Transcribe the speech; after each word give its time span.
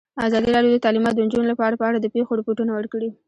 ازادي 0.27 0.49
راډیو 0.55 0.73
د 0.75 0.83
تعلیمات 0.85 1.13
د 1.15 1.19
نجونو 1.25 1.49
لپاره 1.51 1.73
په 1.79 1.85
اړه 1.89 1.97
د 1.99 2.07
پېښو 2.15 2.37
رپوټونه 2.39 2.71
ورکړي. 2.73 3.09